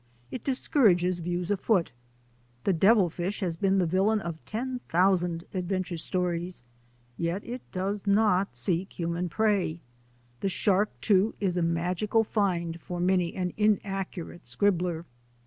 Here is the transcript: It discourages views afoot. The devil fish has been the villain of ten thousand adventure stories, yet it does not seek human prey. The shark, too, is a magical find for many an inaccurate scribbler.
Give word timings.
It 0.31 0.43
discourages 0.43 1.19
views 1.19 1.51
afoot. 1.51 1.91
The 2.63 2.73
devil 2.73 3.07
fish 3.11 3.41
has 3.41 3.55
been 3.55 3.77
the 3.77 3.85
villain 3.85 4.19
of 4.19 4.43
ten 4.45 4.79
thousand 4.89 5.43
adventure 5.53 5.97
stories, 5.97 6.63
yet 7.17 7.43
it 7.43 7.61
does 7.71 8.07
not 8.07 8.55
seek 8.55 8.93
human 8.93 9.29
prey. 9.29 9.79
The 10.39 10.49
shark, 10.49 10.89
too, 11.01 11.35
is 11.39 11.55
a 11.55 11.61
magical 11.61 12.23
find 12.23 12.81
for 12.81 12.99
many 12.99 13.35
an 13.35 13.53
inaccurate 13.57 14.47
scribbler. 14.47 15.05